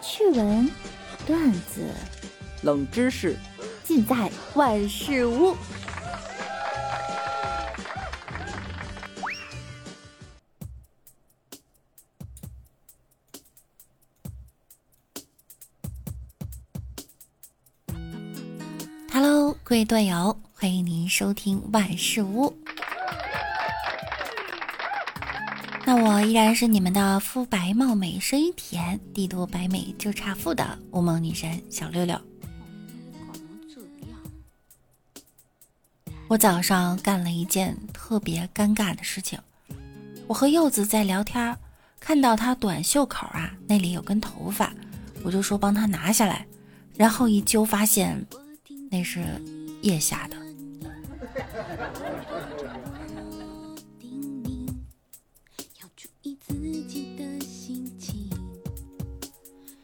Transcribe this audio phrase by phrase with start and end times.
[0.00, 0.70] 趣闻、
[1.26, 1.92] 段子、
[2.62, 3.36] 冷知识，
[3.84, 5.56] 尽在万事屋。
[19.12, 22.56] Hello，各位段友，欢迎您收听万事屋。
[25.88, 32.20] 那我依然是你们的肤白貌美、声音甜、帝都白美就差富的乌蒙女神小六六。
[36.28, 39.38] 我早上干了一件特别尴尬的事情，
[40.26, 41.56] 我和柚子在聊天，
[41.98, 44.70] 看到她短袖口啊那里有根头发，
[45.22, 46.46] 我就说帮她拿下来，
[46.98, 48.26] 然后一揪发现
[48.90, 49.24] 那是
[49.80, 50.36] 腋下的。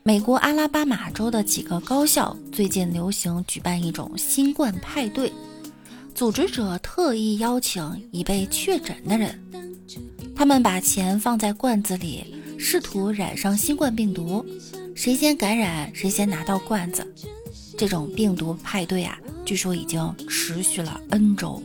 [0.06, 5.32] 美国阿拉巴马州的几个高校最近流行举办一种新冠派对，
[6.14, 9.42] 组织者特意邀请已被确诊的人，
[10.36, 12.22] 他们把钱放在罐子里，
[12.58, 14.44] 试图染上新冠病毒，
[14.94, 17.02] 谁先感染谁先拿到罐子。
[17.78, 21.62] 这种病毒派对啊，据说已经持续了 N 周。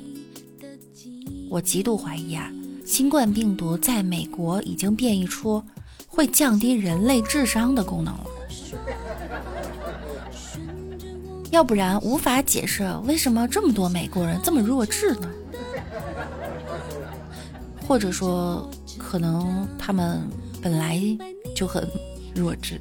[1.50, 2.50] 我极度怀疑啊，
[2.86, 5.62] 新冠病毒在美国已经变异出。
[6.20, 8.26] 会降低人类智商的功能了，
[11.50, 15.30] 要不然无法解释为什么这么多美国人这么弱智呢？
[17.88, 20.22] 或者说，可能他们
[20.62, 21.02] 本来
[21.56, 21.90] 就很
[22.36, 22.78] 弱智。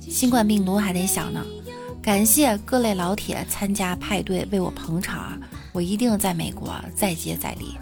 [0.00, 1.44] 新冠病毒还得想呢，
[2.00, 5.38] 感谢各类老铁参加派对为我捧场！
[5.76, 7.76] 我一定在美国再接再厉。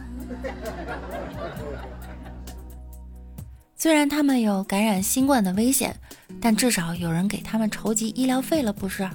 [3.76, 5.94] 虽然他们有感染新冠的危险，
[6.40, 9.08] 但至少有人给他们筹集医疗费了，不是？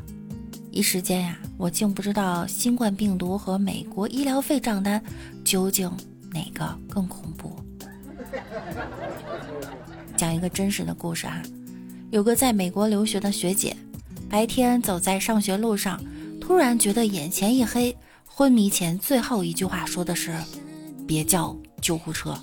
[0.71, 5.03] 一时间呀，我竟不知道新冠病毒和美国医疗费账单
[5.43, 5.91] 究竟
[6.31, 7.53] 哪个更恐怖。
[10.15, 11.41] 讲一个真实的故事啊，
[12.11, 13.75] 有个在美国留学的学姐，
[14.29, 16.01] 白天走在上学路上，
[16.39, 17.93] 突然觉得眼前一黑。
[18.39, 20.33] 昏迷前最后一句话说的是
[21.05, 22.39] ：“别叫救护车。”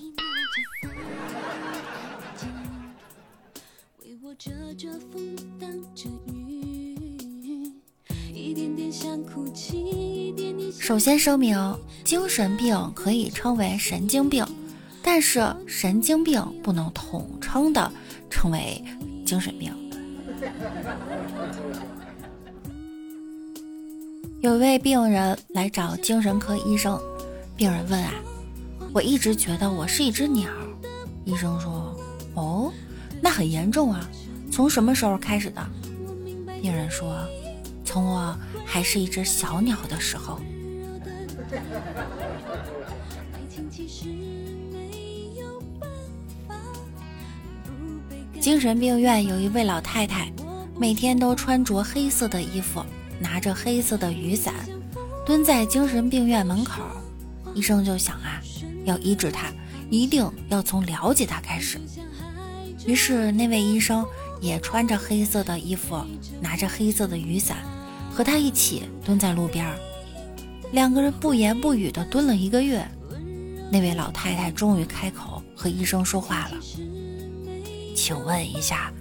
[10.78, 11.56] 首先声明，
[12.04, 14.44] 精神病可以称为神经病，
[15.02, 17.90] 但是神经病不能统称的
[18.28, 18.84] 称为
[19.24, 19.74] 精神病。
[24.46, 26.96] 有位病人来找精神科医生，
[27.56, 28.12] 病人问啊，
[28.92, 30.48] 我一直觉得我是一只鸟。
[31.24, 31.92] 医生说，
[32.34, 32.72] 哦，
[33.20, 34.08] 那很严重啊，
[34.52, 35.60] 从什么时候开始的？
[36.62, 37.26] 病人说，
[37.84, 40.38] 从我还是一只小鸟的时候。
[48.38, 50.32] 精神病院有一位老太太，
[50.78, 52.80] 每天都穿着黑色的衣服。
[53.18, 54.54] 拿着黑色的雨伞，
[55.24, 56.82] 蹲在精神病院门口，
[57.54, 58.40] 医生就想啊，
[58.84, 59.52] 要医治他，
[59.90, 61.80] 一定要从了解他开始。
[62.86, 64.06] 于是那位医生
[64.40, 66.00] 也穿着黑色的衣服，
[66.40, 67.58] 拿着黑色的雨伞，
[68.12, 69.66] 和他一起蹲在路边。
[70.72, 72.86] 两个人不言不语的蹲了一个月，
[73.70, 76.58] 那位老太太终于开口和医生说话了
[77.96, 78.92] ：“请问一下，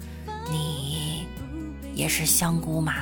[0.49, 1.27] 你
[1.93, 2.93] 也是香菇吗？”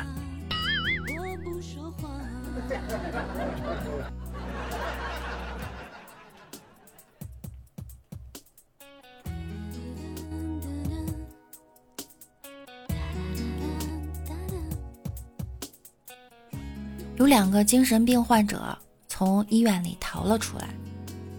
[17.23, 20.67] 有两个精神病患者从医院里逃了出来，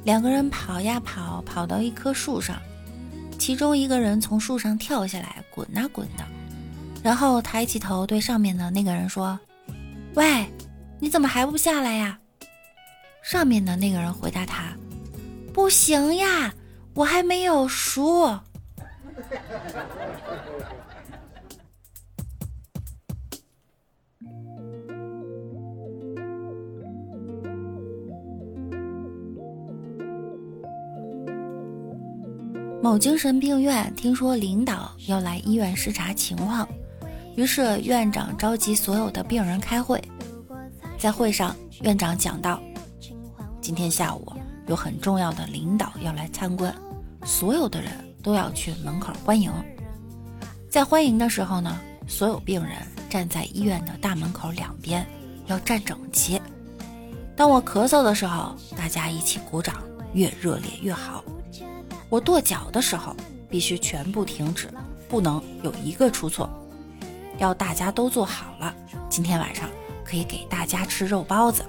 [0.02, 2.56] 两个人跑呀跑，跑到一棵树上，
[3.38, 6.25] 其中一个人从树上跳下来，滚啊滚的，
[7.02, 9.38] 然后抬起头对上面的那个人说
[10.16, 10.46] ：“喂，
[10.98, 12.19] 你怎么还不下来呀？”
[13.22, 14.75] 上面的那个人回答他
[15.52, 16.54] ：“不行呀，
[16.94, 18.40] 我还没有熟。”
[32.84, 36.69] 某精神病院听说领导要来医院视察情况，
[37.34, 39.98] 于是院长召集所有的病人开会。
[40.98, 42.60] 在会上，院长讲到
[43.58, 44.31] ：“今天下午
[44.66, 46.75] 有很重要的领导要来参观，
[47.25, 47.90] 所有的人
[48.22, 49.50] 都要去门口欢迎。
[50.69, 52.76] 在欢迎的时候呢，所有病人
[53.08, 55.06] 站在医院的大门口两边，
[55.46, 56.38] 要站整齐。
[57.34, 59.75] 当我咳嗽的时候，大家一起鼓掌，
[60.12, 61.25] 越热烈越好。
[62.14, 63.12] 我跺脚的时候，
[63.50, 64.69] 必须全部停止，
[65.08, 66.49] 不能有一个出错。
[67.38, 68.72] 要大家都做好了，
[69.11, 69.69] 今天晚上
[70.05, 71.64] 可以给大家吃肉包子。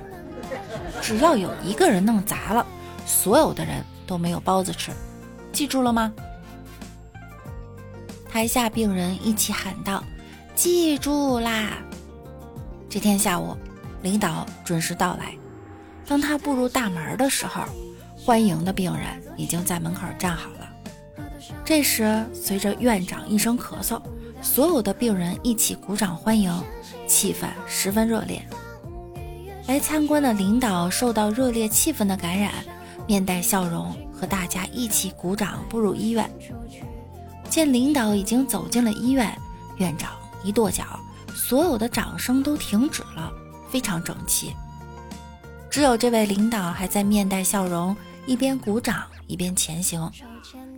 [1.02, 2.64] 只要有一个人弄砸了，
[3.08, 4.92] 所有的人都没有包子吃，
[5.52, 6.14] 记住了吗？
[8.30, 10.04] 台下病人一起喊道
[10.54, 11.80] ：“记住啦！”
[12.88, 13.58] 这天下午，
[14.04, 15.36] 领导准时到来。
[16.06, 17.64] 当他步入大门的时候，
[18.16, 20.70] 欢迎的病人已经在门口站好了。
[21.64, 24.02] 这时，随着院长一声咳嗽，
[24.42, 26.52] 所有的病人一起鼓掌欢迎，
[27.08, 28.42] 气氛十分热烈。
[29.68, 32.54] 来参观的领导受到热烈气氛的感染，
[33.08, 36.30] 面带笑容，和大家一起鼓掌步入医院。
[37.50, 39.36] 见领导已经走进了医院，
[39.78, 40.12] 院长
[40.44, 41.00] 一跺脚，
[41.34, 43.32] 所有的掌声都停止了，
[43.70, 44.54] 非常整齐。
[45.70, 47.96] 只有这位领导还在面带笑容，
[48.26, 50.12] 一边鼓掌一边前行。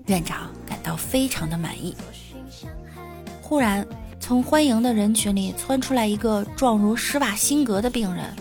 [0.06, 1.96] 院长感到非常的满意。
[3.42, 3.86] 忽然，
[4.20, 8.34] 从欢迎的人群里窜出来一个状如施瓦辛格的病人，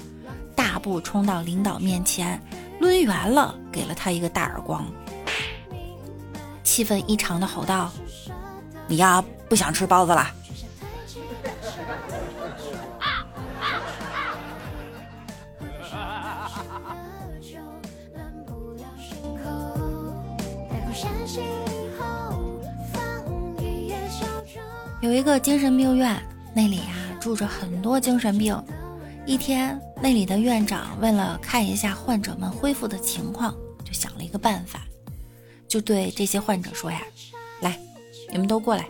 [0.55, 2.41] 大步冲到领导面前，
[2.81, 4.87] 抡圆了给了他一个大耳光。
[6.63, 7.91] 气氛异常的吼道
[8.87, 10.31] ：“你呀，不想吃包子了？”
[25.07, 26.21] 有一个精神病院，
[26.53, 28.61] 那里呀住着很多精神病。
[29.25, 33.55] 一天，那里的院长为了看一下患者们恢复的情况，
[33.85, 34.81] 就想了一个办法，
[35.69, 37.01] 就对这些患者说呀
[37.63, 37.79] ：“来，
[38.33, 38.85] 你们都过来。”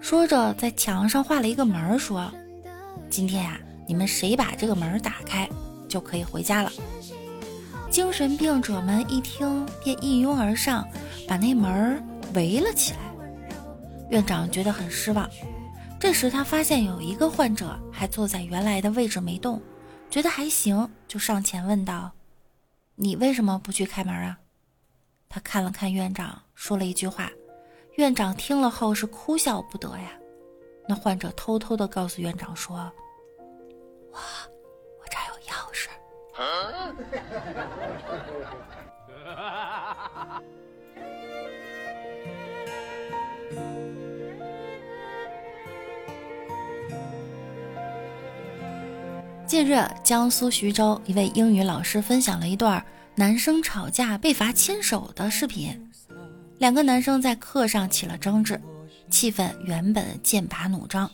[0.00, 2.32] 说着，在墙上画了一个门，说
[3.10, 5.46] ：“今天呀，你们谁把这个门打开，
[5.90, 6.72] 就可以回家了。”
[7.92, 10.88] 精神病者们一听，便一拥而上，
[11.26, 12.02] 把那门
[12.32, 12.98] 围了起来。
[14.10, 15.28] 院长觉得很失望。
[16.00, 19.60] 这时，他发现有一个患者还坐在原来的位置没动，
[20.08, 22.12] 觉得还行，就上前问道
[22.94, 24.38] ：“你为什么不去开门啊？”
[25.28, 27.30] 他看了看院长，说了一句话。
[27.96, 30.12] 院长听了后是哭笑不得呀。
[30.88, 32.90] 那患者偷偷的告诉院长说
[34.12, 34.18] ：“我，
[35.00, 35.88] 我这儿有钥匙。”
[49.48, 52.84] 近日，江苏徐州一位英语老师分享了一段
[53.14, 55.90] 男生吵架被罚牵手的视频。
[56.58, 58.60] 两个男生在课上起了争执，
[59.08, 61.10] 气氛原本剑拔弩张。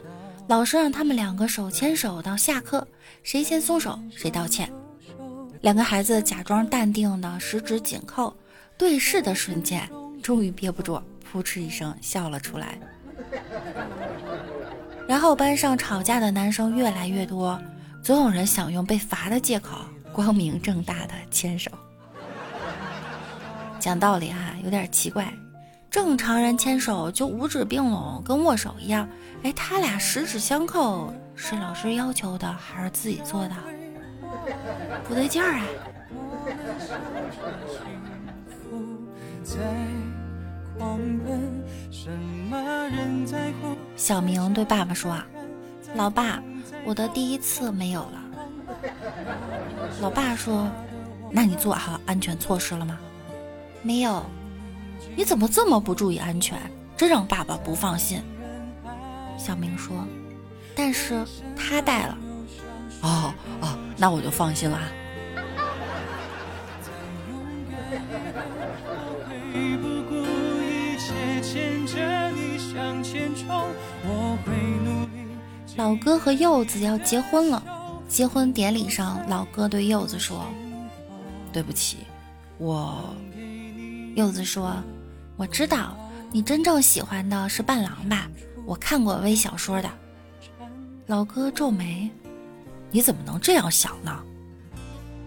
[0.49, 2.85] 老师让他们两个手牵手到下课，
[3.23, 4.69] 谁先松手谁道歉。
[5.61, 8.37] 两个孩子假装淡定的十指紧扣，
[8.77, 9.89] 对视的瞬间，
[10.21, 12.77] 终于憋不住，扑哧一声笑了出来。
[15.07, 17.57] 然后班上吵架的男生越来越多。
[18.05, 19.79] 总有人想用被罚的借口，
[20.13, 21.71] 光明正大的牵手。
[23.81, 25.33] 讲道理哈，有点奇怪。
[25.91, 29.09] 正常人牵手就五指并拢，跟握手一样。
[29.43, 33.57] 哎，他俩十指相扣，是老师要求的还是自己做的？
[35.09, 35.65] 不对劲儿啊！
[43.97, 45.17] 小明对爸爸说
[45.97, 46.43] ：“老爸。”
[46.87, 48.23] 我的第一次没有了。
[50.01, 50.69] 老爸说
[51.31, 52.99] ：“那你做好安全措施了吗？”
[53.83, 54.25] 没有。
[55.17, 56.59] 你怎么这么不注意安全？
[56.97, 58.23] 真让爸爸不放心。
[59.37, 59.97] 小明说
[60.77, 61.25] ：“但是
[61.57, 62.19] 他带了。”
[63.03, 64.79] 哦哦，那我就放心了。
[75.77, 77.63] 老哥和柚子要结婚了，
[78.09, 80.47] 结婚典礼上，老哥对柚子说
[81.53, 81.99] ：“对不起，
[82.59, 83.15] 我。”
[84.15, 84.77] 柚子说
[85.37, 85.97] ：“我知道
[86.31, 88.29] 你真正喜欢的是伴郎吧？
[88.65, 89.91] 我看过微小说的。”
[91.07, 92.09] 老哥皱眉
[92.93, 94.23] ：“你怎么能这样想呢？”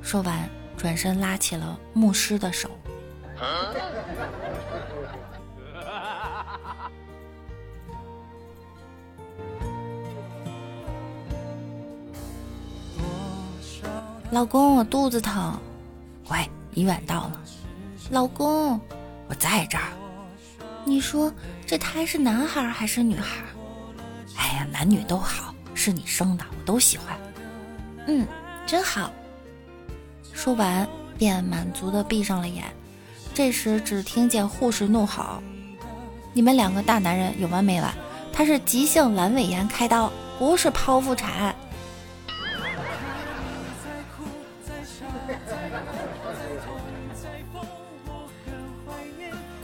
[0.01, 2.69] 说完，转身拉起了牧师的手。
[14.37, 15.59] 老公，我肚子疼。
[16.29, 17.41] 喂，医院到了。
[18.11, 18.79] 老公，
[19.27, 19.85] 我在这儿。
[20.85, 21.33] 你说
[21.65, 23.41] 这胎是男孩还是女孩？
[24.37, 27.17] 哎呀，男女都好，是你生的，我都喜欢。
[28.05, 28.27] 嗯，
[28.67, 29.11] 真好。
[30.33, 32.65] 说完，便满足的闭上了眼。
[33.33, 35.41] 这时，只听见护士怒吼
[36.31, 37.91] ：“你们两个大男人有完没完？
[38.31, 41.55] 他是急性阑尾炎开刀，不是剖腹产。”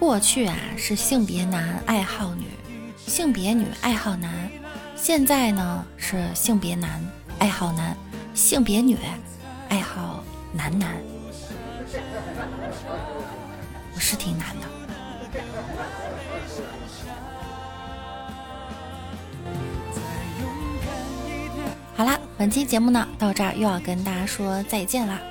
[0.03, 2.43] 过去啊，是性别男爱好女，
[3.07, 4.51] 性别女爱好男。
[4.97, 7.01] 现在呢，是性别男
[7.39, 7.95] 爱好男，
[8.33, 8.97] 性别女
[9.69, 10.93] 爱好男男。
[13.95, 14.67] 我是挺难的。
[21.95, 25.21] 好啦，本期节目呢，到这儿又要跟大家说再见啦。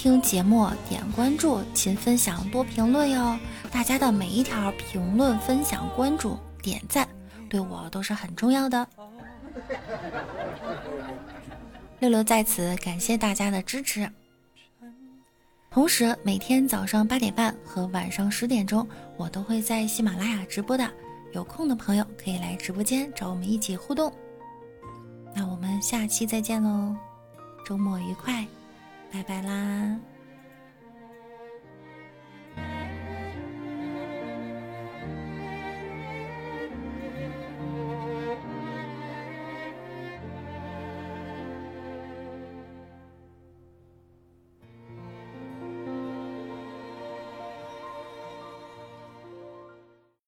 [0.00, 3.36] 听节目点关注，勤分享，多评论哟！
[3.68, 7.08] 大家的每一条评论、分享、关注、点赞，
[7.50, 8.86] 对我都是很重要的。
[11.98, 14.08] 六六在此感谢大家的支持。
[15.68, 20.88] 同时，每天早上八点半和晚上十点钟，我都会在喜马拉雅直播的。
[21.32, 24.12] 有空的朋友可以来直播间找我们一起互动。
[25.34, 26.94] 那我们下期再见喽，
[27.66, 28.46] 周末愉快！
[29.10, 30.17] 拜拜啦。